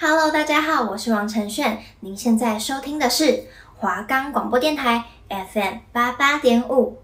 [0.00, 1.76] Hello，大家好，我是王承炫。
[1.98, 3.40] 您现在收听的是
[3.78, 6.98] 华冈广播电台 FM 八八点五。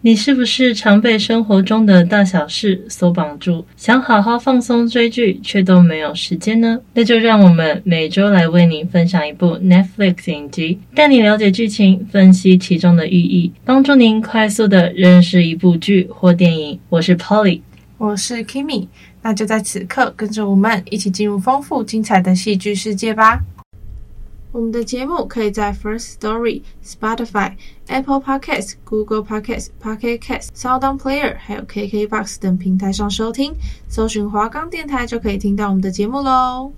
[0.00, 6.80] 你是不是常被生活中的大小事所绑住，想好好放松追剧，却都没有时间呢？
[6.94, 16.80] 那就让我们每周来为您分享一部 Netflix 影集，带你了解剧情，分析其中的寓意，帮助您快速的认识一部剧或电影。
[16.88, 17.60] 我是 Polly，
[17.98, 18.86] 我是 Kimmy，
[19.22, 23.40] 那就在此刻跟着我们一起进入丰富精彩的戏剧世界吧。
[24.52, 27.52] 我们的节目可以在 First Story、Spotify、
[27.86, 33.54] Apple Podcasts、Google Podcasts、Pocket Casts、SoundOn Player，还有 KKBox 等平台上收听，
[33.88, 36.72] 搜寻华冈电台就可以听到我们的节目喽。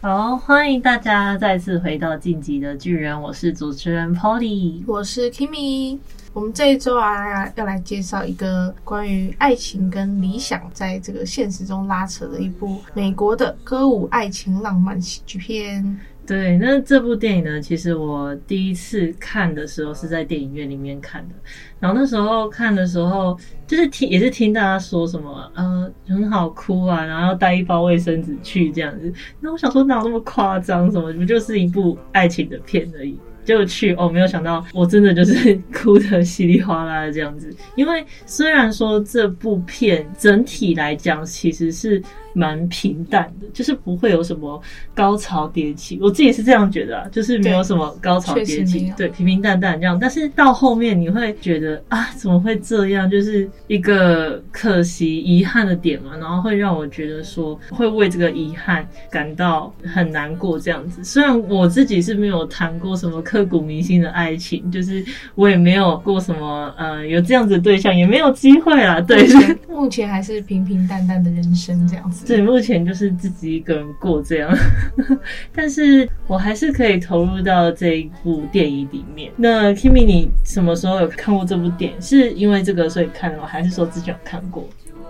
[0.00, 5.98] 好，欢迎大家再次回到晋级的巨人，我是主持人 Polly，我是 Kimmy。
[6.34, 15.96] 我们这一周啊，要来介绍一个关于爱情跟理想在这个现实中拉扯的一部美国的歌舞爱情浪漫喜剧片。
[16.26, 21.34] 对，那这部电影呢，其实我第一次看的时候是在电影院里面看的。
[21.78, 29.12] 然后那时候看的时候，就是听也是听大家说什么，呃，很好哭啊，然后要带一包卫生纸去这样子。
[29.38, 30.90] 那我想说，哪有那么夸张？
[30.90, 33.16] 什么不就是一部爱情的片而已？
[33.44, 37.54] 就去哦，没有想到我真的就是 哭得稀里哗啦的这样子。
[37.76, 42.02] 因为虽然说这部片整体来讲其实是
[42.34, 44.60] 蛮平淡的，就是不会有什么
[44.94, 45.98] 高潮迭起。
[46.02, 49.98] 我自己是这样觉得啊，就是没有什么高潮迭起，对，平平淡淡这样。
[49.98, 53.10] 但是到后面你会觉得啊，怎么会这样？
[53.10, 61.02] 就是一个可惜、遗憾的点嘛，然后会让我觉得说会为这个遗憾感到很难过这样子。
[61.02, 63.14] 虽然我自己是没有谈过什么。
[63.24, 65.02] 刻骨铭心的爱情，就是
[65.34, 69.00] 我也没有过什么呃，有这样子的对象，也没有机会啊。
[69.00, 69.26] 对，
[69.66, 72.23] 目前还是平平淡淡的人生这样子。
[72.26, 74.50] 对，目前就是自己一个人过这样，
[75.54, 79.30] 但是我还是可以投入到这一部电影里面。
[79.36, 82.00] 那 Kimmy，你什么时候有看过这部电影？
[82.00, 83.46] 是因为这个所以看了吗？
[83.46, 84.64] 还是说之前有看过？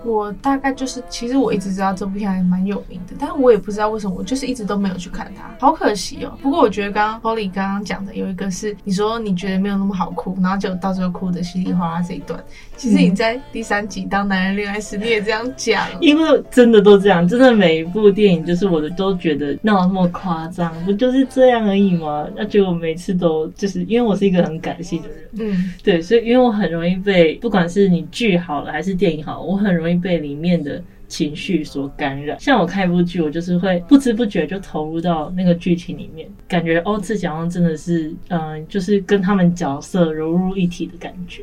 [0.04, 6.38] 我大概就是，其实我一直知道这部片还蛮有名的，但是我也不知道为什么，我就是一直都没有去看它，好可惜哦。
[6.42, 12.38] 不过我觉得刚刚 Polly 刚刚讲的有一个是，你说你觉得没有那么好哭，然后就到最后哭的稀里哗啦这一段，
[12.76, 22.28] 其实你在第三集《当男人恋爱时》你也这样讲，因为真的都这样，真的每一部电影就是我的都觉得那那么夸张，不就是这样而已吗？
[22.36, 29.94] 那结果每次都就是因为我是一个很感性的人，嗯，对，所以因为我很容易被不管是你剧好了还是电影好，我很容易。
[30.04, 41.42] 被里面的情绪所感染，像我看一部剧，我就是会不知不觉就投入到那个剧情里面，感觉哦，自己好像真的是，嗯、呃，就是跟他们角色融入一体的感觉，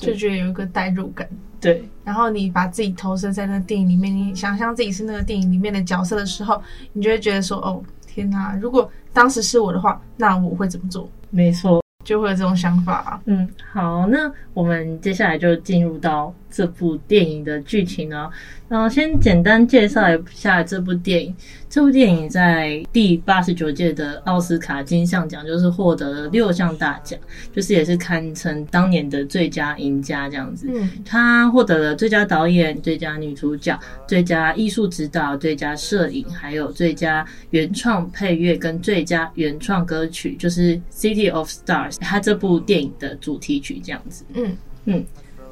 [0.00, 1.28] 就觉得有一个代入感。
[1.60, 6.62] 对，然后你把自己投射在那个电影里面，你想象自己是那个电影里面的角色的时候，
[6.92, 11.10] 你就会觉得说，哦，天哪，如果当时是我的话，那我会怎么做？
[11.30, 11.80] 没错。
[12.02, 13.20] 就会有这种想法啊。
[13.26, 18.30] 嗯，好，那我们接下来就进入到这部电影的剧情了。
[18.68, 21.36] 然后先简单介绍一下这部电影。
[21.70, 27.16] 这部电影在第八十九届的奥斯卡金像奖，就是获得了六项大奖，
[27.54, 30.66] 就是也是堪称当年的最佳赢家这样子。
[30.68, 44.24] 嗯，他获得了最佳导演、最佳女主角、最佳艺术指导、最佳摄影，还有最佳原创配乐跟最佳原创歌曲，就是《City of Stars》他这部电影的主题曲这样子。
[44.34, 44.56] 嗯
[44.86, 45.04] 嗯，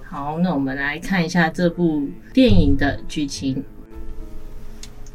[0.03, 3.63] 好，那我们来看一下这部电影的剧情。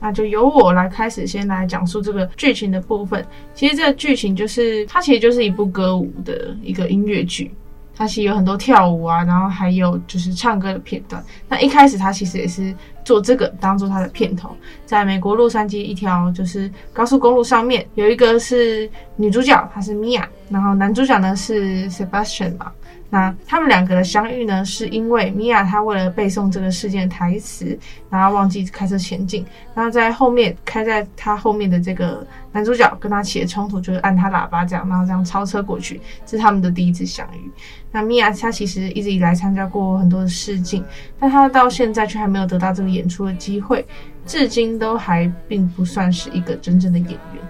[0.03, 3.25] 那就由我来开始，先来讲述这个剧情的部分。
[3.55, 7.49] 其实这个剧情就是，它其实就是一部歌舞的一个音乐剧。
[7.95, 11.23] 它其实有很多跳舞啊，然后还有就是唱歌的片段。
[11.47, 12.75] 那一开始它其实也是
[13.05, 14.49] 做这个当做它的片头。
[14.85, 22.69] 在美国洛杉矶一条就是高速公路上面，有一个是女主角，她是 Mia，然后男主角呢是 Sebastian 嘛。
[23.13, 27.77] 那他们两个的相遇呢，是因为米娅她为了背诵这个事件的台词，
[28.09, 29.45] 然后忘记开车前进。
[29.75, 36.01] 然后在后面开在他后面的这个男主角跟他起了冲突，就是按他喇叭这样，然后这样超车过去。
[36.25, 37.51] 这是他们的第一次相遇。
[37.91, 40.83] 那米娅她其实一直以来参加过很多的试镜，
[41.19, 43.85] 但她到现在却还没有得到这个演出的机会，
[44.25, 47.43] 至今都还并不算是一个真正的演员。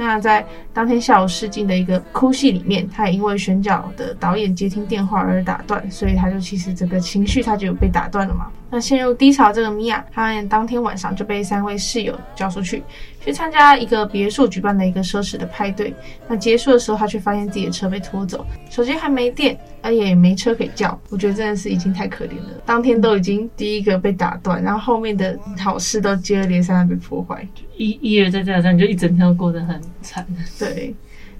[0.00, 8.46] 那在当天下午试镜的一个哭戏里面，他也因为选角的导演接听电话而打断，所以他就其实整个情绪他就被打断了嘛。
[8.70, 12.84] 那陷入低潮这个米娅，他当天晚上就被三位室友叫出去，
[13.24, 15.92] 去参加一个别墅举办的一个奢侈的派对。
[16.28, 20.98] 那结束的时候，他却发现自己的车被拖走，手机还没电，而且也没车可以叫。
[21.10, 22.62] 我觉得真的是已经太可怜了。
[22.64, 27.46] 当天都已经第一个被打断，然后后面的好事都接二连三的被破坏，
[27.76, 30.26] 一一而再再而三，就一整天都过得很惨。
[30.58, 30.94] 对，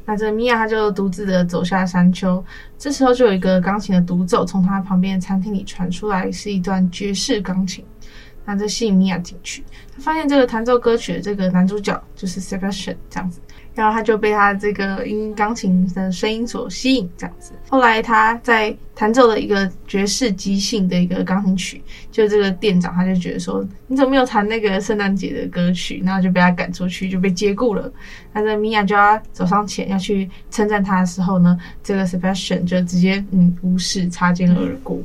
[0.05, 2.43] 那这米娅她就独自的走下山丘，
[2.79, 7.85] 这时候就有一个钢琴的独奏从她旁边的餐厅里传出来，是一段爵士钢琴。
[8.45, 9.63] 那这吸引米娅进去，
[9.95, 13.41] 她发现这个弹奏歌曲的这个男主角就是 Sebastian 这样子，
[13.79, 17.53] 然后他就被他这个音钢琴的声音所吸引，这样子。
[17.69, 21.81] 后来他在弹奏了一个爵士即兴的一个钢琴曲，
[22.11, 26.03] 就这个店长他就觉得说，你怎么没有弹那个圣诞节的歌曲？
[26.05, 27.89] 然后就被他赶出去，就被解雇了。
[28.33, 34.99] 那这米娅就要走上前要去称赞他的时候呢，这个 Sebastian 就直接嗯无视，擦肩而过。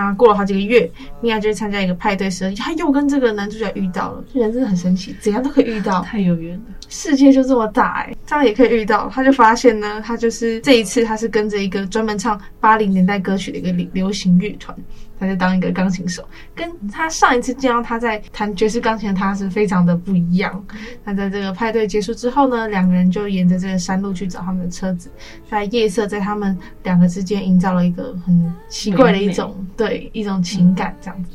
[0.00, 4.24] 然后过了好几个月，米娅就去参加一个派对时，她又跟这个男主角遇到了。
[4.32, 6.62] 这人真的很神奇，怎样都可以遇到，太有缘了。
[6.88, 9.10] 世界就这么大哎、欸，这样也可以遇到。
[9.12, 14.76] 他就发现呢，他就是这一次他是跟着一个专门唱八零年代歌曲的一个流流行乐团。
[15.18, 20.64] 他就当一个钢琴手，跟他上一次见到他在弹爵士钢琴的他是非常的不一样。
[21.04, 25.10] 那在这个派对结束之后呢，两个人就沿着这个山路去找他们的车子，
[25.50, 31.32] 在夜色在他们两个之间营造了一个很奇怪的一种对一种情感这样子。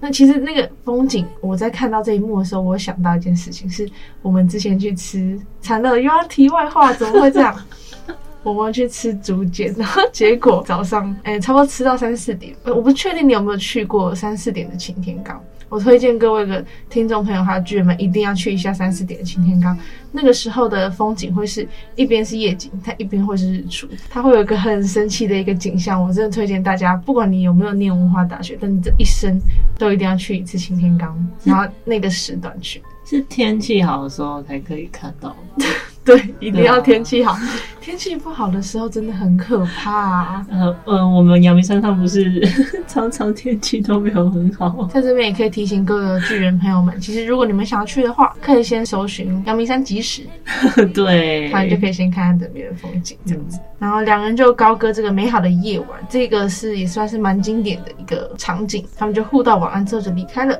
[0.00, 3.88] 那其实那个风景，我在看到这一幕的时候，我想到一件事情，是
[4.22, 7.56] 我们之前去吃惨了，又要题外话，怎么会这样？
[8.44, 12.54] 我们去吃竹简，然后结果早上，哎、差不多吃到三四点。
[12.64, 15.42] 我不确定你有没有去过三四点的晴天岗。
[15.68, 19.78] 我推荐各位的听众朋友还有剧人们一定要去一下三四点的擎天岗。
[20.10, 26.02] 那个时候的风景会是一边是夜景，它一边会是日出，它会有一个很神奇的一个景象。
[26.02, 29.38] 我真的推荐大家，不管你有没有念文化大学，但你这一生
[29.76, 35.36] 都一定要去一次擎天岗，然后那个时段去，是天气好的时候才可以看到。
[36.08, 37.36] 对，一定要天气好。
[37.80, 40.46] 天气不好的时候真的很可怕啊。
[40.50, 42.46] 呃呃，我们阳明山上不是
[42.88, 44.88] 常常天气都没有很好。
[44.92, 50.22] 在这边也可以提醒各个巨人朋友们，其实如果你们想要去的话，可以先搜寻阳明山即时，
[50.94, 53.58] 对，然后就可以先看看这边的风景这样子。
[53.58, 58.84] 嗯、然后两人就高歌这个美好的夜晚，这个是也算是蛮经典的一个场景。
[58.96, 60.58] 他们就互道晚安之后就离开了。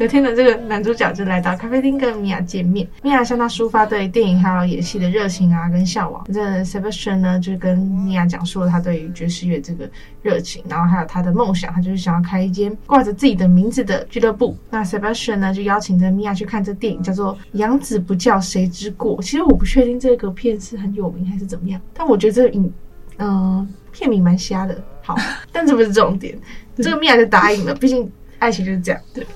[0.00, 6.24] 隔天的这个男主角就来到咖啡厅跟米娅见面，米娅向他抒发对电影还有演戏的热情啊跟向往。
[6.32, 9.86] 这 Sebastian 呢就跟米娅讲述了他对于爵士乐这个
[10.22, 14.56] 热情，然后还有他的梦想，他就是想要开一间挂着自己的名字的俱乐部。
[14.70, 19.18] 那 Sebastian 呢就邀请着米娅去看这电影，叫做《养子不教谁之过》。
[19.22, 22.72] 其实我不确定这个片是很有名还是怎么样，但我觉得这个影，
[23.18, 24.82] 嗯、片名蛮瞎的。
[25.02, 25.14] 好，
[25.52, 26.34] 但这不是重点，
[26.74, 28.98] 这个米娅就答应了，毕竟爱情就是这样。
[29.12, 29.26] 对。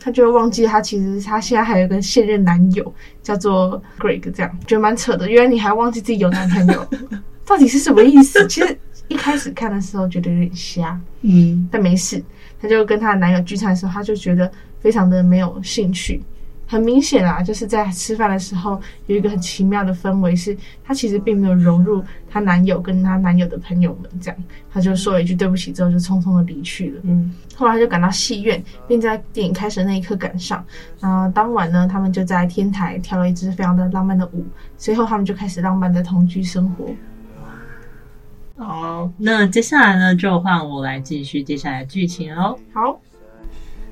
[0.00, 2.92] 他就会忘记她其实她现在还有一个现任男友
[3.22, 5.28] 叫做 Greg，这样觉得蛮扯的。
[5.28, 6.88] 原来你还忘记自己有男朋友，
[7.44, 8.44] 到底是什么意思？
[8.48, 8.76] 其实
[9.08, 12.22] 一开始看的时候觉得有点瞎，嗯，但没事。
[12.60, 14.50] 她就跟她的男友聚餐的时候，她就觉得
[14.80, 16.22] 非常的没有兴趣。
[16.70, 27.00] 很明显啊，就是在吃饭的时候有一个很奇妙的氛围，是她其实并没有融入她男友跟她男友的朋友们，这样，她就说了一句对不起之后就匆匆的离去了。
[27.02, 30.64] 嗯，后来她就赶到戏院，并在电影开始的那一刻赶上。
[31.00, 34.46] 然后当晚呢，他们就在天台跳了一支非常的浪漫的舞，
[34.78, 36.88] 随后他们就开始浪漫的同居生活。
[38.56, 42.56] 好，那接下来呢，就换我来继续接下来剧情哦。
[42.72, 43.00] 好，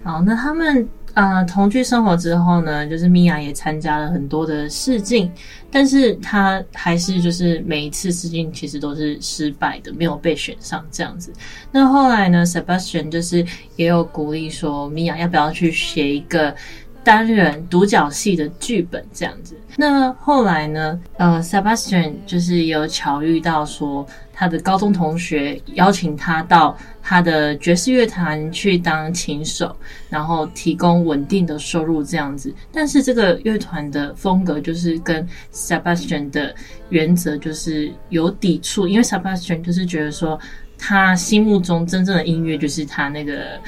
[0.05, 0.89] 好，那他们。
[1.19, 5.29] 呃，同居生活之后呢，就是米娅也参加了很多的试镜，
[5.69, 11.33] 但是她还是就是每一次试镜其实都是失败的，没有被选上这样子。
[11.73, 13.45] 那后来呢，Sebastian 就是
[13.75, 16.55] 也有鼓励说，米娅要不要去写一个
[17.03, 19.57] 单人独角戏的剧本这样子。
[19.77, 29.75] 那后来呢，呃，Sebastian 就是有巧遇到说，他的高中同学邀请他到他的爵士乐团去当琴手，
[30.11, 32.55] 然后提供稳定的收入这样子。
[32.71, 36.55] 但是这个乐团的风格就是跟 Sebastian 的
[36.91, 40.39] 原则就是有抵触，因为 Sebastian 就是觉得说，
[40.77, 43.59] 他心目中真正的音乐就是他那个。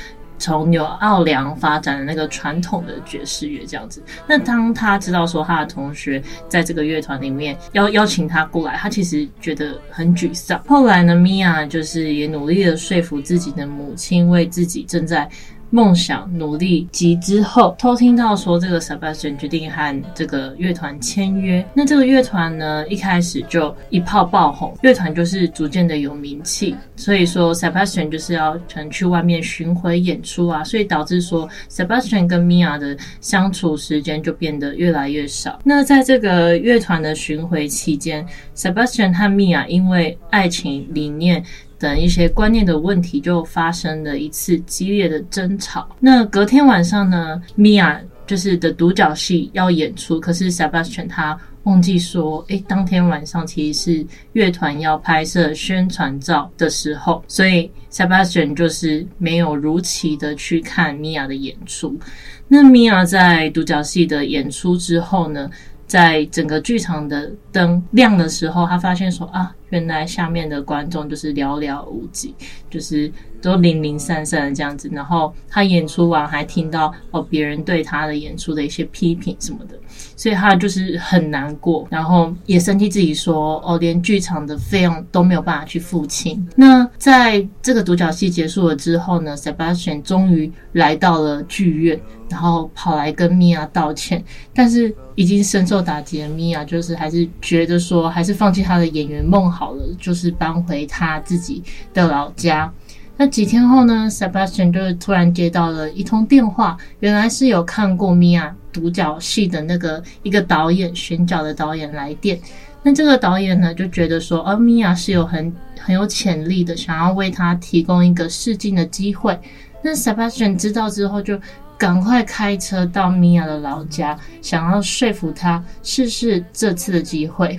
[0.40, 10.60] 从纽奥良发展的那个传统的爵士乐这样子，那当他知道说他的同学在这个乐团里面邀邀请他过来，他其实觉得很沮丧。
[10.66, 15.30] 后来呢，米娅就是也努力的说服自己的母亲，为自己正在。
[15.70, 21.64] 梦想努力及之后，偷听到说这个 Sebastian 决定和这个乐团签约。
[21.72, 26.74] 那这个乐团呢，一开始就一炮爆红，乐团就是逐渐的有名气。
[26.96, 35.60] 所以说 Sebastian 就是要可能去外面巡回演出啊，所以导致说 Sebastian 跟 Mia 的相处时间就变得越来越少。
[35.64, 41.44] 那在这个乐团的巡回期间，Sebastian 和 Mia 因为爱情理念。
[41.80, 45.88] 等一些观念的问题，就发生了一次激烈的争吵。
[45.98, 61.98] 那隔天晚上呢，米娅就是的独角戏要演出，可是 Sebastian 他忘记说，诶，当天晚上其实是乐团要拍摄宣传照的时候，所以 Sebastian 就是没有如期的去看米娅的演出。
[62.46, 65.50] 那米娅在独角戏的演出之后呢，
[65.90, 72.32] 在整个剧场的灯亮的时候，他发现说啊，原来下面的观众就是寥寥无几，
[72.70, 74.88] 就是都零零散散的这样子。
[74.92, 79.74] 然后他演出完还听到哦别人对他的演出的一些批评什么的，
[80.16, 86.46] 所以他就是很难过，然后也生气自己说哦，连剧场的费用都没有办法去付清。
[86.54, 92.00] 那在这个独角戏结束了之后呢，Sebastian 终于来到了剧院。
[92.30, 94.22] 然后跑来跟米娅道歉，
[94.54, 101.60] 但是已经深受打击的米娅就是还是觉得说，还是放弃他的演员梦好了，就是搬回他自己
[101.92, 102.72] 的老家。
[103.20, 112.40] 那几天后呢，Sebastian 就突然接到了一通电话，原来是有看过米娅独角戏的那个一个导演，选角的导演来电。
[112.82, 119.38] 那这个导演呢，就觉得说，哦，米娅是有很很有潜力的，想要为他提供一个试镜的机会。
[119.84, 121.38] 那 Sebastian 知道之后就。
[121.80, 127.58] 赶快开车到米娅的老家，想要说服她试试这次的机会。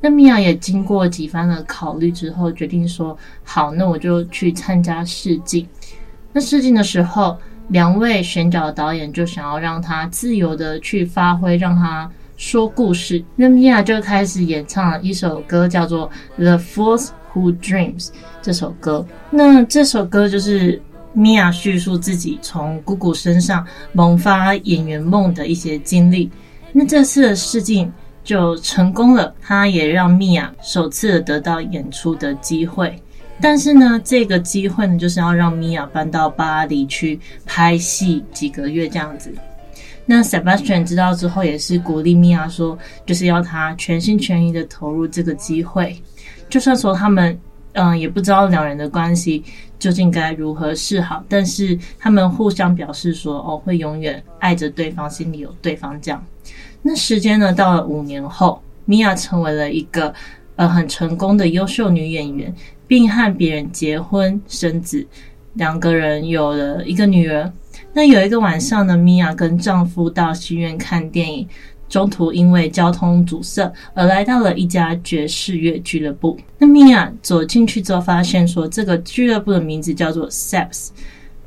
[0.00, 5.66] 那米娅也经过几番的考虑之后，决定说：“好，那我就去参加试镜。”
[6.32, 7.36] 那试镜的时候，
[7.68, 13.24] 两位选角导演就想要让她自由的去发挥，让她说故事。
[13.36, 16.10] 那米娅就开始演唱了一首歌，叫做
[16.42, 18.06] 《The Fools Who Dreams》
[18.40, 19.04] 这首歌。
[19.30, 20.80] 那这首歌就是。
[21.14, 26.30] 米娅叙述自己从姑姑身上萌发演员梦的一些经历，
[26.70, 27.90] 那这次的试镜
[28.28, 32.94] 就成功了，他也让米娅首次得到演出的机会。
[33.40, 39.32] 但是呢，这个机会呢，就是要让米娅搬到巴黎去拍戏几个月这样子。
[40.04, 45.96] 那 Sebastian 知道之后，也是鼓励米娅说，就是要他全心全意的投入这个机会，
[46.50, 47.40] 就算说他们。
[47.74, 49.44] 嗯，也不知道两人的关系
[49.78, 56.24] 究竟该如何是好，但是他们互相表示说，哦，会永远爱着对方，心里有对方这样。
[56.82, 60.12] 那时间呢，到了五年后，米娅成为了一个
[60.56, 62.54] 呃很成功的优秀女演员，
[62.86, 65.06] 并和别人结婚生子，
[65.54, 67.52] 两个人有了一个女儿。
[67.92, 71.48] 那有一个晚上呢，米娅跟丈夫到戏院看电影。
[71.88, 76.38] 中途因为交通阻塞而来到了一家爵士乐俱乐部。
[76.58, 80.88] 那米娅走进去之后，发现说这个俱乐部的名字叫做 Seps。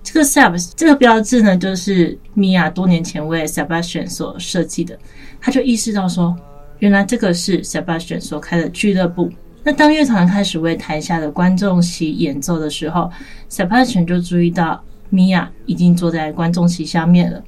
[0.03, 4.97] 这个 Seps 这个标志呢，就是米娅多年前为 Sebastian 所设计的。
[5.39, 6.35] 他就意识到说，
[6.79, 9.31] 原来这个是 Sebastian 所开的俱乐部。
[9.63, 13.11] 那当乐团开始为台下的观众席演奏的时候
[13.49, 17.43] ，Sebastian 就注意到米娅已经坐在观众席下面了。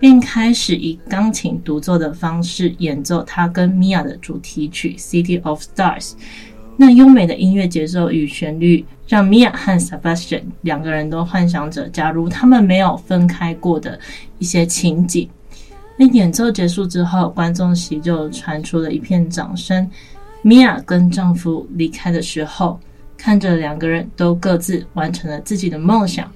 [0.00, 6.10] 并开始以钢琴独奏的方式演奏他跟米娅的主题曲《City of Stars》。
[6.80, 13.98] 那优美的音乐节奏与旋律，让米娅和 Sebastian 两个人都幻想着，假如他们没有分开过的
[14.38, 15.28] 一些情景。
[15.96, 19.90] 那演奏结束之后，观众席就传出了一片掌声。
[20.42, 22.78] 米娅跟丈夫离开的时候，
[23.16, 26.30] 看着两个人都各自完成了自己的梦想。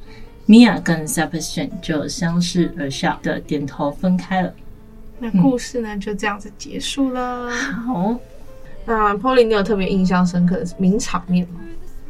[0.46, 4.52] 米娅跟 Sebastian 就相视而笑的点头分开了。
[5.20, 7.48] 那故事呢，就这样子结束了。
[7.48, 8.18] 好，
[8.84, 11.60] 那 Polly，你有特别印象深刻的名场面吗？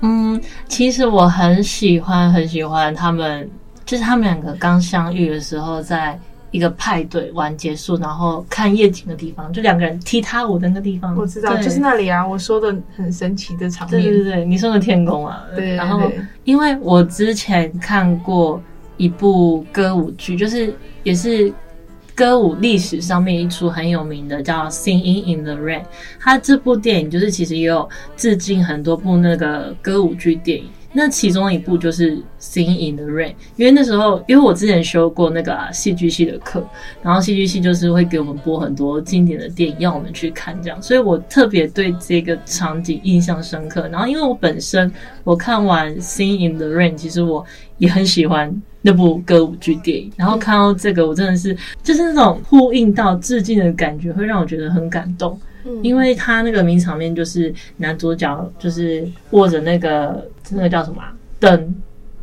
[0.01, 3.49] 嗯，其实我很喜欢很喜欢他们，
[3.85, 6.19] 就是他们两个刚相遇的时候在。
[6.53, 11.17] 一个派对完结束，然后看夜景的地方，就两个人踢踏舞的那个地方。
[11.17, 12.27] 我知道，就是那里啊。
[12.27, 14.03] 我说的很神奇的场面。
[14.03, 15.45] 对对对，你说的天宫啊。
[15.53, 15.77] 对，对，对。
[15.77, 16.13] 然后，
[16.45, 18.61] 因为我之前看过
[18.99, 21.51] 一部歌舞剧，就是也是
[22.15, 25.81] 歌舞历史上面一出很有名的，叫《Singing in the Rain》。
[26.21, 30.65] 它这部电影就是其实也有致敬很多部那个歌舞剧电影。
[30.95, 36.63] 那其中一部就是《Sing in the Rain》，因为那时候，因为我之前修过那个戏剧系的课，
[37.03, 43.89] 然后戏剧系就是会给我们播很多经典的电影，让我们去看这样，所以我特别对这个场景印象深刻。
[43.89, 44.93] 然后，因为我本身
[45.25, 47.43] 我看完《Sing in the Rain》，其实我
[47.83, 48.49] 也很喜欢
[48.81, 55.37] 那部歌舞剧电影，然后看到这个，我真的是就是那种呼应到致敬的感觉，会让我觉得很感动。
[55.83, 61.03] 因为他那个名场面就是男主角就是握着那个那个叫什么
[61.41, 61.75] 灯，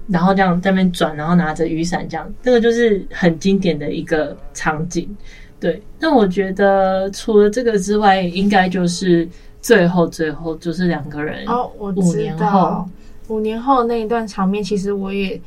[0.07, 5.13] 然后这样在那边转，然后拿着雨伞这样，这个就是很经典的一个场景。
[5.59, 9.27] 对，那我觉得除了这个之外，应该就是
[9.61, 12.87] 最后最后就是两个人哦，五年后
[13.29, 15.41] 五年后那一段场面，其实我也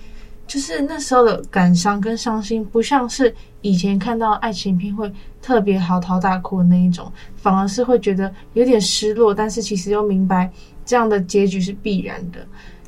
[0.46, 10.50] 就是那时候的感伤跟伤心，不像是以前看到爱情片会特别嚎啕大哭的那一种，反而是会觉得有点失落，但是其实又明白
[10.84, 12.38] 这样的结局是必然的，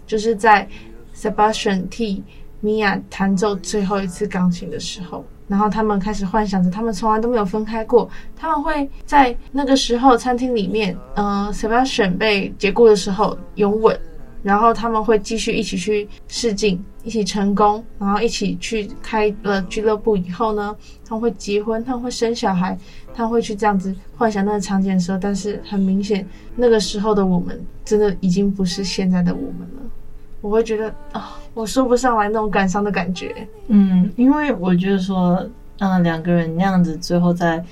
[0.07, 0.67] 就是在
[1.15, 2.23] Sebastian 替
[2.63, 5.25] Mia 弹奏最后一次钢琴的时候。
[5.47, 8.09] 然后他们开始幻想着，他们从来都没有分开过。
[8.35, 13.95] 他们会在那个时候餐厅里面，嗯、，Sebastian 被解雇的时候拥吻，
[14.45, 20.19] 然后他们会继续一起去试镜，一起成功，然后一起去开了俱乐部。
[20.19, 22.79] 以后呢，他们会结婚，他们会生小孩，
[23.15, 25.17] 他们会去这样子幻想那个场景的时候。
[25.19, 29.83] 但是很明显，那个时候的我们真的已经不是现在的我们了。
[30.43, 33.35] 我会觉得啊、我说不上来那种感伤的感觉。
[33.69, 35.37] 嗯，因为我觉得说，
[35.79, 37.65] 嗯、呃，两个人那样子最后在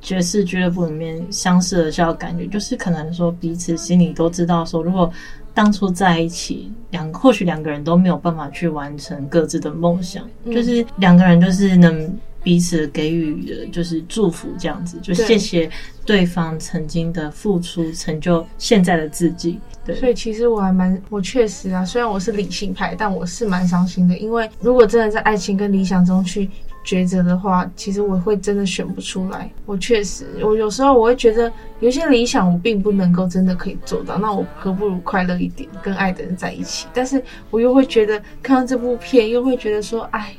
[0.00, 5.12] 爵士俱乐部里面相视而笑的，感觉就是可能说彼此心里都知道说，如果
[5.54, 15.70] 当初在一起，两或许两个人都没有办法去完成各自的梦想，嗯、就是两个人就是能彼此给予的就是祝福这样子，就谢谢
[16.04, 19.58] 对方曾经的付出，成就现在的自己。
[19.84, 24.16] 对，所以其实我还蛮，我确实啊，虽然我是理性派，但我是蛮伤心的。
[24.16, 26.48] 因为如果真的在爱情跟理想中去
[26.84, 29.50] 抉择的话，其实我会真的选不出来。
[29.66, 36.86] 我确实，我有时候我会觉得，有些理想我并不能够真的可以做到，那我何不如快乐一点，跟爱的人在一起？
[36.92, 40.34] 但是我又会觉得，看到这部片，又会觉得说，哎。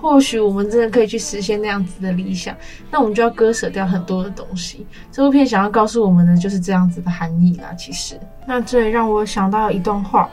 [0.00, 2.56] 或许我们真的可以去实现那样子的理想，
[2.88, 4.86] 那我们就要割舍掉很多的东西。
[5.10, 7.74] 这部片想要告诉我们的就是这样子的含义啦。
[7.76, 8.16] 其实，
[8.46, 10.30] 那这也让我想到一段话，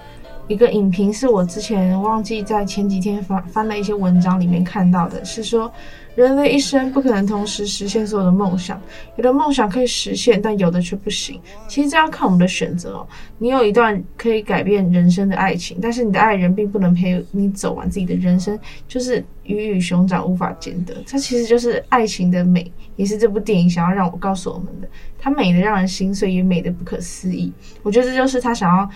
[0.47, 5.71] 一个影评是我之前忘记在前几天翻翻了一些文章里面看到的，是说。
[6.15, 8.81] 人类一生不可能同时实现所有的梦想，
[9.17, 11.37] 有的梦想可以实现，但有的却不行。
[11.67, 13.07] 其实这要看我们的选择哦。
[13.37, 20.95] 你有一段可以改变人生的爱情，但是你的爱人并不能陪你走完自己的人生，就是鱼与熊掌无法兼得。
[21.05, 24.87] 它其实就是爱情的美，也是这部电影想要让我告诉我们的。
[25.19, 27.51] 它美得让人心碎，也美得不可思议。
[27.83, 28.89] 我觉得这就是他想要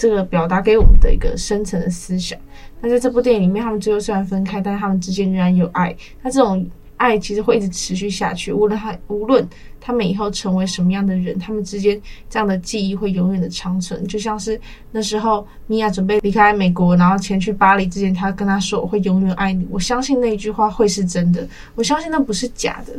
[0.00, 2.38] 这个表达给我们的一个深层的思想。
[2.80, 5.94] 那在这部电影里面，他们最后虽然分开，但是他们之间仍然有爱。
[6.22, 9.46] 那这种爱其实会一直持续下去，无论他无论
[9.78, 14.02] 他们以后成为什么样的人，他们之间这样的记忆会永远的长存。
[14.06, 14.58] 就像是
[14.90, 22.94] 那时候米娅准备离开美国，然后前去巴黎之前，他跟他说：“我会永远爱你。”我相信那一句话会是真的，我相信那不是假的。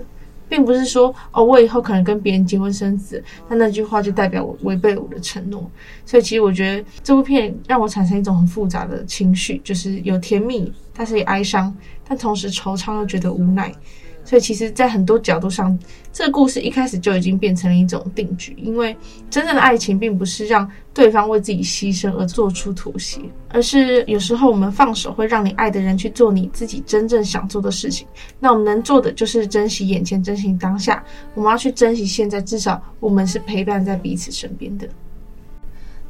[0.52, 5.72] 并不是说哦，我以后可能跟别人结婚生子，那那句话就代表我违背了我的承诺。
[6.06, 11.74] 所以其实我觉得这部片让我产生一种很复杂的情绪，就是有甜蜜，但是也哀伤，
[12.06, 13.72] 但同时惆怅又觉得无奈。
[14.26, 15.78] 所以，其实，在很多角度上，
[16.14, 18.56] 这个故事一开始就已经变成了一种定局。
[18.62, 18.96] 因为
[19.30, 28.06] 真正的爱情，并不是让对方为自己牺牲而做出妥协，而是有时候我们放手，会让你爱的人去做你自己真正想做的事情。
[28.40, 31.04] 那我们能做的，就是珍惜眼前，珍惜当下。
[31.34, 34.88] 我们要去珍惜现在，至少我们是陪伴在彼此身边的。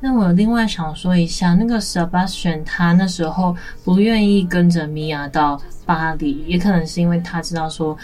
[0.04, 7.96] 那我另外想说一下，那个 Sebastian 他那时候不愿意跟着 Mia 到巴黎，也可能是因为他知道说，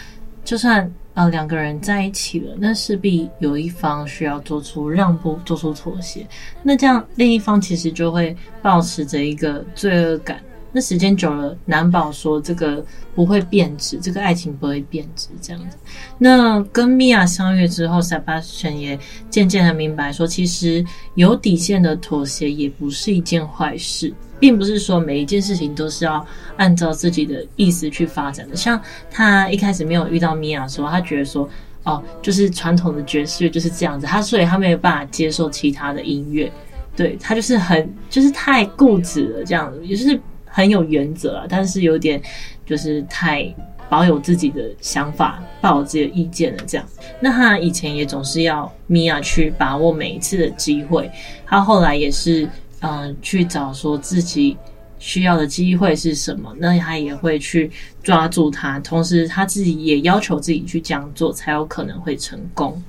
[0.44, 6.24] 就算啊两个人在一起了，那势必有一方需要做出让步、做出妥协，
[6.62, 10.40] 那这样另一方其实就会保持着一个罪恶感。
[10.70, 15.76] 那时间久了，难保说这个不会变质，这个爱情不会变质这样子。
[16.18, 18.96] 那跟米娅相遇之后，Sebastian 也
[19.28, 26.24] 渐渐的明白说，其实有底线的妥协也不是一件坏事，并不是说每一件事情都是要
[26.56, 28.56] 按照自己的意思去发展的。
[28.56, 31.48] 像他一开始没有遇到米娅的时候，他觉得说，
[31.84, 36.50] 哦，就是传统的爵士乐就是这样子，他所以他没有办法接受其他的音乐，
[36.96, 40.20] 对，他就是很就是太固执了这样子，也是。
[40.50, 42.20] 很有原则啊，但是有点
[42.64, 43.54] 就是太
[43.88, 46.86] 保有自己的想法，抱有自己的意见了这样。
[47.20, 51.08] 那他以前也总是要米娅去把握每一次的机会，
[51.46, 52.48] 他后来也是
[52.80, 54.56] 嗯、呃、去找说自己
[54.98, 57.70] 需要的机会是什么，那他也会去
[58.02, 62.82] 抓住他，同时他自己也要求自己去这样做，才有可能会成功。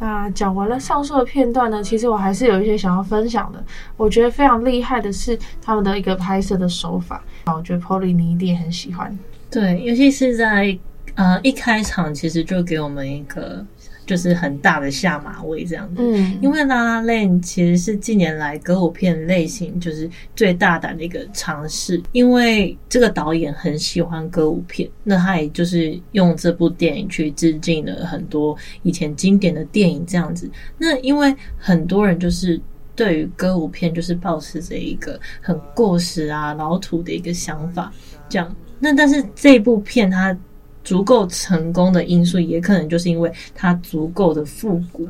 [0.00, 3.64] 那讲完了上述的片段呢，其实我还是有一些想要分享的。
[3.96, 9.16] 我觉得非常厉害的是他们的一个拍摄的手法，我觉得 Polly 你一定也很喜欢。
[9.50, 10.76] 对，尤其是在
[11.14, 13.64] 呃一开场，其实就给我们一个。
[14.12, 30.50] 就是很大的下马威这样子，嗯，因为《La La Land》其实是近年来歌舞片类型就是最大胆的一个尝试，因为这个导演很喜欢歌舞片，那他也就是用这部电影去致敬了很多以前经典的电影这样子。
[30.76, 32.60] 那因为很多人就是
[32.94, 37.90] 对于歌舞片就是抱持着一个很过时啊、老土的一个想法，
[38.28, 38.54] 这样。
[38.78, 40.36] 那但是这部片它
[40.84, 45.08] 足够成功的因素，也可能就是因为它足够的复古。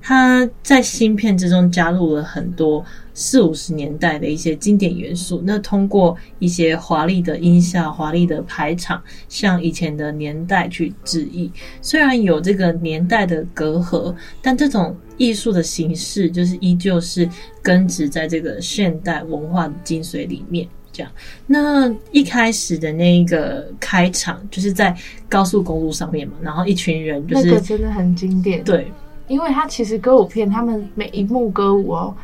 [0.00, 5.42] 它在新片之中加入了很多四五十年代的一些经典元素。
[5.44, 11.50] 那通过一些华丽的音效、华丽的排场，向以前的年代去致意。
[11.80, 17.28] 虽然有这个年代的隔阂，但这种艺术的形式就是依旧是
[17.62, 20.68] 根植在这个现代文化的精髓里面。
[20.92, 21.10] 这样，
[21.46, 24.94] 那一开始的那一个开场就是在
[25.28, 28.92] 高速公路上面嘛，然后一群人就是那个真的很经典，对，
[29.26, 32.14] 因为他其实歌舞片，他们每一幕歌舞哦，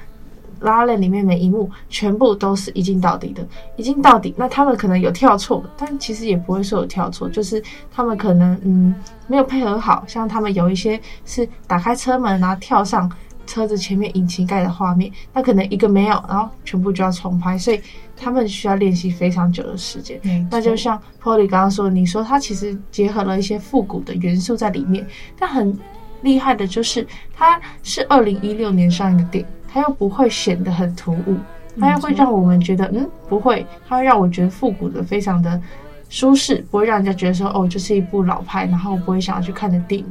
[0.60, 3.42] 拉链里面每一幕全部都是一镜到底的，
[3.76, 4.34] 一镜到底。
[4.36, 8.94] 那他们可能有跳错，但其实也不会说有跳错，就是他们可能嗯
[9.26, 13.10] 没有配合好，像他们有一些是打开车门然后跳上。
[13.48, 17.80] 车子前面引擎盖的画面，那可能一个没有，然后全部就要重拍，所以
[18.14, 20.20] 他们需要练习非常久的时间。
[20.24, 25.04] 嗯，那就像 Polly 刚刚说，你说它其实结合了一些复古的元素在里面，
[25.38, 25.76] 但很
[26.20, 31.38] 厉害的就是它是二零一六年上映的电影，它又不会显得很突兀，
[31.80, 35.58] 它又会让我们觉得嗯不会，它会让我觉得复古的非常的
[36.10, 40.06] 舒适，不会让人家觉得说哦就是一部老派，然后我不会想要去看的电影。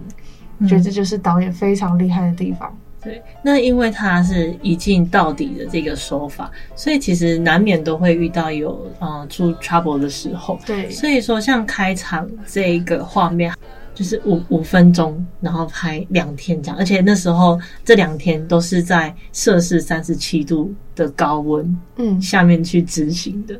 [0.60, 2.76] 我觉得这就是导演非常厉害的地方。
[3.04, 10.60] 对，那因为它是一镜到底的这个手法，所以其实难免都会遇到有呃出 trouble 的时候。
[10.66, 13.54] 对，所以说像开场这一个画面，
[13.94, 22.20] 就是五五分钟，然后拍两天这样，而且那时候这两天都是在摄氏三十七度的高温嗯。
[22.22, 23.54] 下面去执行的，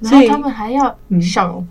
[0.00, 1.68] 嗯，所以他们还要笑容，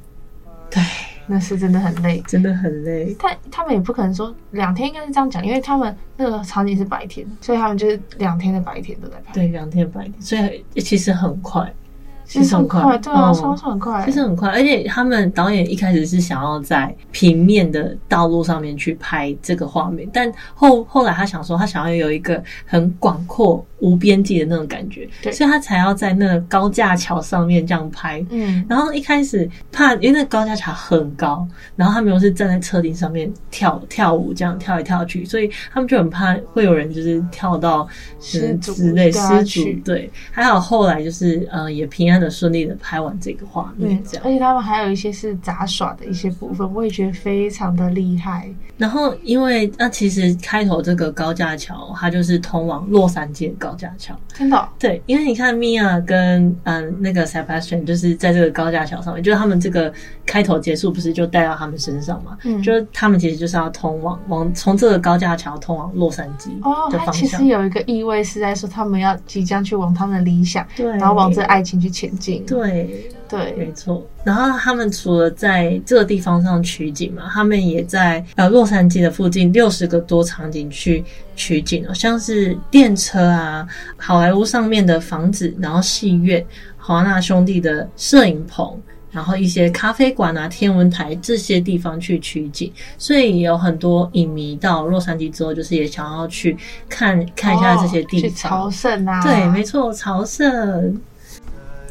[0.69, 0.83] 对。
[1.27, 3.15] 那是真的很累，真的很累。
[3.19, 9.33] 但他们也不可能说两天，应该是这样讲，因为他们那个场景是白天，所以他们就是两天的白天都在拍。
[9.33, 11.73] 对，两天白天，所以其实很快。
[12.25, 14.49] 其实很快，对啊，说说很快，其实很快。
[14.49, 28.25] 而且他们导演一开始是想要在平面的道路上面去拍这个画面，但后后来他想说，他想要有一个很广阔、无边际的那种感觉，对，所以他才要在那个高架桥上面这样拍。
[28.29, 37.85] 嗯，然后一开始怕，因为那高架桥很高，然后他们又是站在车顶上面跳跳舞，这样跳来跳去，所以他们就很怕会有人就是跳到
[38.21, 39.61] 失足之类失足。
[39.83, 42.12] 对，还好后来就是呃也平安。
[42.29, 48.49] 顺利的拍完这个画面，这样，而且他们还有一些是杂耍的一些部分，我也觉得非常的厉害。
[48.77, 54.67] 然后，因为那其实开头这个高架桥，它就是通往洛杉矶的高架桥，真的、哦？
[54.79, 59.93] 对，因为你看米娅跟嗯那个 Sebastian 就是在这个高架桥上面，就是他们这个
[60.25, 62.37] 开头结束不是就带到他们身上嘛？
[62.43, 66.47] 嗯，就是他们其实就是要通往往从这个高架桥通往洛杉矶
[66.91, 67.07] 的方向。
[67.07, 72.45] 哦，其实有一个意味是在说他们要即将去往他们的理想，对，然后往这爱情去前进。
[72.45, 74.05] 对对，没错。
[74.23, 81.03] 然后他们除了在这个地方上取景嘛，他们也在呃洛杉矶的附近六十个多场景去
[81.35, 86.45] 取景哦，像是电车啊、好莱坞上面的房子，然后戏院、
[86.77, 88.79] 华纳兄弟的摄影棚，
[89.11, 92.71] 然后一些咖啡馆啊、天文台这些地方去取景。
[92.97, 96.55] 所以有很多影迷到洛杉矶之后，就是也想要去
[96.87, 99.21] 看看一下这些地方，哦、去朝圣啊。
[99.23, 101.01] 对，没错，朝圣。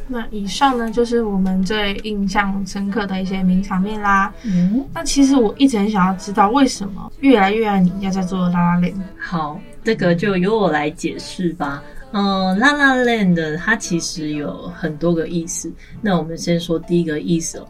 [0.09, 4.33] 那以上呢，就是我们最印象深刻的一些名场面啦。
[4.45, 9.01] 嗯，那其实我一直很想要知道，为什么越来越爱你要在做 La La Land？
[9.19, 11.83] 好，这个就由我来解释吧。
[12.13, 15.73] 嗯，La La Land 它其实有很多个意思。
[16.01, 17.67] 那我们先说第一个意思哦。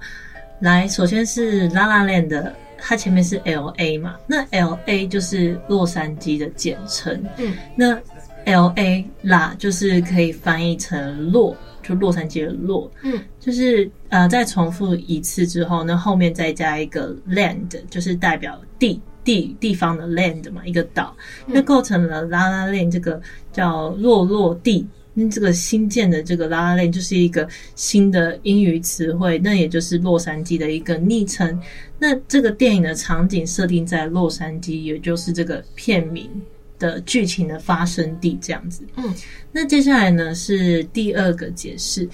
[0.59, 4.17] 来，首先是拉拉链的它前面是 L A 嘛？
[4.27, 7.23] 那 L A 就是洛杉矶的简称。
[7.37, 7.97] 嗯，那
[8.47, 11.57] L A 啦，就是可以翻译成洛。
[11.83, 21.17] 就洛杉矶的洛，嗯，就是呃，再重复一次之后，那后面再加一个 land，就是代表地地地方的 land 嘛，一个岛，
[21.47, 23.21] 那构成了 La La Land 这个
[23.53, 31.61] 叫落落地，那这个新建的这个 La La Land 就是一个新的英语词汇，那也就是洛杉矶的一个昵称。
[31.99, 36.29] 那这个电影的场景设定在洛杉矶，也就是这个片名。
[36.83, 39.15] 的剧情的发生地这样子，嗯，
[39.53, 42.09] 那接下来呢是第二个解释，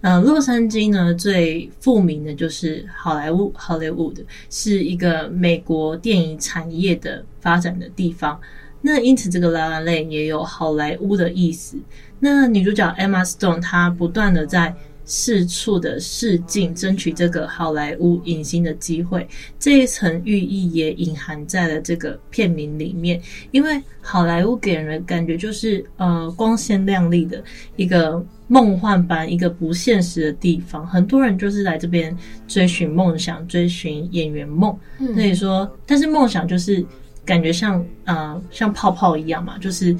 [0.00, 8.40] 呃，洛杉矶呢最富名的就是好莱坞，Hollywood 是一个美国电影产业的发展的地方，
[8.80, 11.76] 那因此这个 La La Land 也有好莱坞的意思。
[12.20, 19.26] 那女主角 Emma Stone 她不断的在四处的试镜，争取这个好莱坞影星的机会。
[19.58, 27.42] 这一层寓意也隐含在了这个片名里面，因为好莱坞给人的感觉就是呃光鲜亮丽的
[27.76, 30.86] 一个梦幻般、一个不现实的地方。
[30.86, 32.16] 很多人就是来这边
[32.48, 34.76] 追寻梦想，追寻演员梦。
[35.14, 36.84] 所以说，但是梦想就是
[37.24, 39.94] 感觉像呃像泡泡一样嘛，就是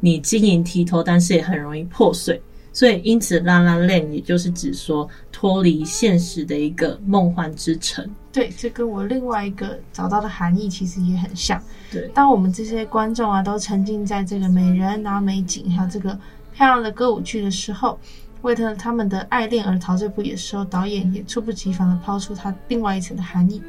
[0.00, 2.40] 你晶莹剔透，但是也很容易破碎。
[2.72, 8.08] 所以，因此拉拉 Land 也就是指说脱离现实的一个梦幻之城。
[8.32, 11.60] 对，这跟我另外一个找到的含义其实也很像。
[11.90, 16.16] 对，当我们这些观众啊都沉浸在这个美人啊美景还有这个
[16.54, 17.98] 漂亮的歌舞剧的时候，
[18.42, 23.60] 为了他们的爱恋而陶醉不已的时候，导演也猝不及防地抛出他另外一层的含义，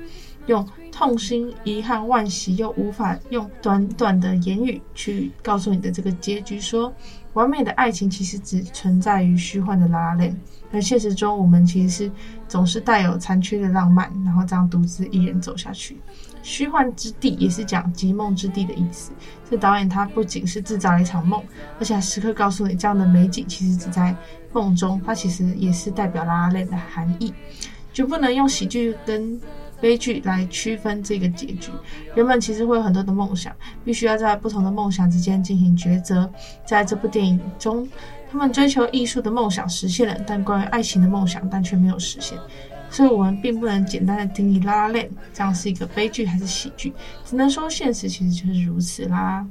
[0.46, 6.94] 用痛心、遗憾、惋惜又无法用短短的言语去告诉你的这个结局说。
[7.34, 10.36] 完美的爱情其实只存在于虚幻的 La La Land，
[10.72, 12.12] 而现实中我们其实是
[12.48, 15.98] 总是带有残缺的浪漫，然后这样独自一人走下去。
[16.44, 19.12] 虚幻之地也是讲极梦之地的意思。
[19.50, 21.42] 这导演他不仅是制造了一场梦，
[21.80, 24.16] 而且还时刻告诉你这样的美景其实只在
[24.52, 27.34] 梦中，它其实也是代表拉拉链的含义，
[27.94, 29.40] 就不能用喜剧跟。
[29.82, 31.72] 悲剧来区分这个结局。
[32.16, 36.32] 人们其实会有很多的梦想，必须要在不同的梦想之间进行抉择。
[36.66, 37.90] 在这部电影中，
[38.32, 42.38] 他们追求艺术的梦想实现了，但关于爱情的梦想但却没有实现。
[42.90, 46.94] 所以，我们并不能简单的定义《拉拉链》这样是一个悲剧还是喜剧，
[47.26, 49.48] 只能说现实其实就是如此啦。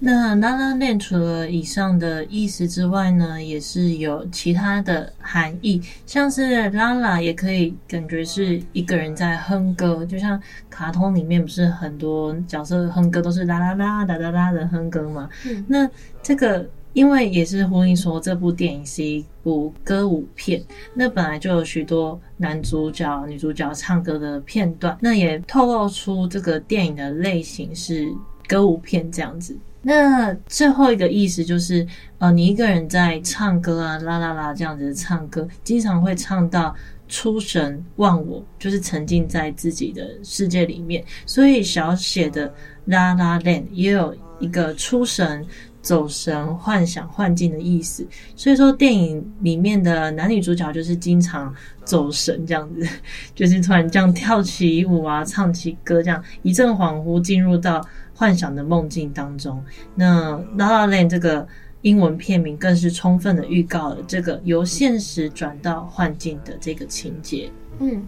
[0.00, 15.28] 那 La La Land 除了以上的意思之外呢，也是有其他的含义，像是 La La 也可以感觉是一个人在哼歌，就像卡通里面不是很多角色哼歌都是啦啦啦哒哒哒的哼歌嘛？
[15.44, 15.90] 嗯，那
[16.22, 20.62] 这个因为也是呼应说这部电影是一部歌舞片，
[20.94, 28.06] 那本来就有许多男主角、女主角唱歌的片段，那也透露出这个电影的类型是
[28.46, 29.58] 歌舞片这样子。
[29.82, 31.86] 那最后一个意思就是，
[32.18, 36.74] 呃，你一个人在唱歌啊，啦啦啦这样子唱歌，经常会唱到
[37.06, 41.02] 出神忘我，就是沉浸在自己的世界里面。
[41.24, 42.52] 所以小写的
[42.86, 45.46] 啦啦 Land 也有一个出神、
[45.88, 48.06] 走神、幻想、幻境的意思。
[48.36, 52.86] 所以说，电影里面的男女主角就是经常走神这样子，
[53.34, 57.82] 就是突然这样跳起舞啊，唱起歌，这样一阵恍惚进入到。
[58.18, 59.62] 幻想的梦境当中，
[59.94, 61.46] 那《La La Land》这个
[61.82, 67.48] 英文片名更是充分的预告了这个由现实转到幻境的这个情节。
[67.78, 68.04] 嗯，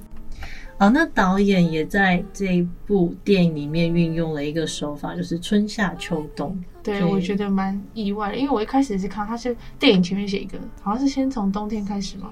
[0.81, 6.59] 好，那导演也在这一部电影里面运用了一个手法，就是春夏秋冬。
[6.83, 12.31] 对，我觉得蛮意外的，因为我一开始是看，他是电影前面写一个，好像是先从冬天开始嘛。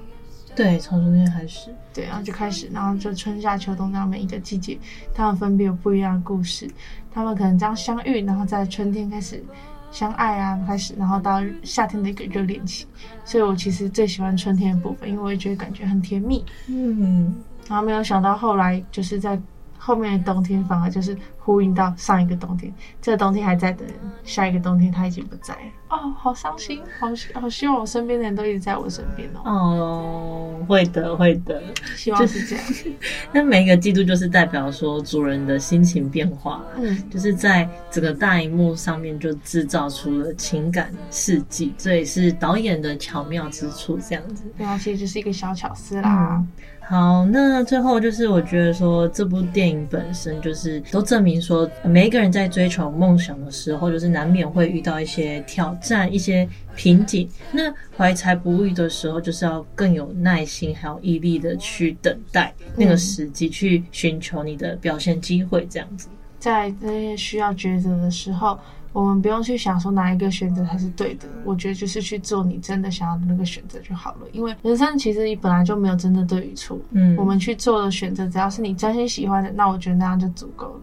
[0.56, 4.78] 对，从冬天开始，对，然后就开始，然后就春夏秋冬这样每一个季节，
[5.12, 6.66] 他们分别有不一样的故事。
[7.12, 9.44] 他们可能这样相遇，然后在春天开始
[9.92, 12.86] 相爱啊，开始，然后到夏天的一个热恋期。
[13.26, 16.42] 所以我其实最喜欢春天的部分，因为我也觉得感觉很甜蜜。
[16.68, 17.34] 嗯，
[17.68, 19.38] 然后没有想到后来就是在
[19.78, 21.16] 后面的冬天，反而就是
[21.48, 25.60] 呼应到上一个冬天，这个冬天还在的人，下一个冬天他已经不在了。
[25.88, 27.08] 哦，好伤心，好
[27.40, 29.40] 好希望我身边的人都一直在我身边哦。
[29.46, 31.62] 哦，会的，会的，
[31.96, 32.66] 希望是这样。
[32.66, 32.92] 就是、
[33.32, 44.44] 那每一个季度就是代表说主人的心情变化，嗯，就是在整个大荧幕上面就制造出了情感四季，这也是导演的巧妙之处，这样子。
[44.58, 46.36] 对啊，其实就是一个小巧思啦。
[46.36, 46.48] 嗯
[46.90, 57.28] 好，那最后就是我觉得说这部电影本身就是都证明说，每一个人在追求梦想的时候，就是难免会遇到一些挑战、一些瓶颈。
[57.52, 66.08] 那怀才不遇的时候，就是要更有耐心，还有毅力的去等待那个时机，去寻求你的表现机会，这样子。
[66.38, 68.58] 在这些需要抉择的时候。
[68.90, 74.20] 我们不用去想说哪一个选择才是对的，我觉得就是去做你真的想要的那个选择就好了。
[74.32, 80.80] 因为人生其实你本来就没有真的对与错，嗯，我们去做的选择，只要是你真心喜欢的，那我觉得那样就足够了。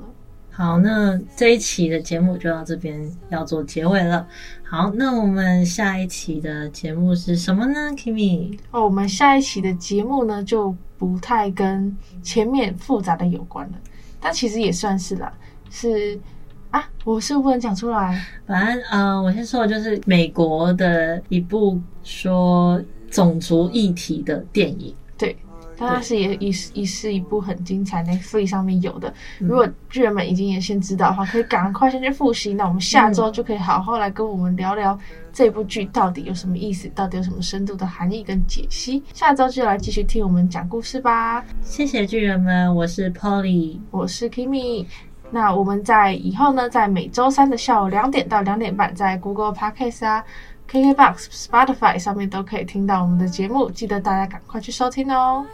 [0.56, 4.26] 好，那这一期的节目就到这边要做结尾了。
[4.64, 8.58] 好，那我们下一期的节目是什么呢，Kimi？
[8.72, 13.74] 哦，我们下一期的节目呢就不太跟前面复杂的有关了，
[14.22, 15.34] 但其实也算是啦，
[15.70, 16.18] 是。
[16.72, 18.22] 啊，我是不能讲出来。
[18.46, 24.94] 反正，呃，我先说的就是美国的一部说种族议题的电影。
[25.76, 29.14] 对，但它是也也是也是一部很精彩，Netflix 上面有的。
[29.40, 32.54] 如果巨人们已经也先知道的话，可以赶快先去复习。
[32.54, 34.98] 那我们下周就可以好好来跟我们聊聊
[35.34, 39.04] 这部剧到底有什么意思，到底有什么深度的含义跟解析。
[39.14, 41.44] 下周就来继续听我们讲故事吧。
[41.62, 44.86] 谢谢巨人们，我是 Polly，我是 Kimi。
[45.32, 50.24] 那我们在以后呢，在每周三的下午两点到两点半，在 Google Podcast 啊。
[50.70, 55.46] KKBOX、Spotify 上面都可以听到我们的节目，记得大家赶快去收听哦。